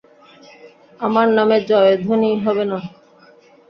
আমার 0.99 1.27
নামে 1.37 1.57
জয়ধ্বনি 1.69 2.31
হবে 2.43 2.63
না? 2.71 2.79